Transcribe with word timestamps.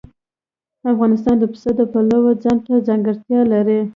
افغانستان 0.91 1.35
د 1.39 1.43
پسه 1.51 1.71
د 1.79 1.81
پلوه 1.91 2.31
ځانته 2.43 2.73
ځانګړتیا 2.87 3.39
لري. 3.53 3.79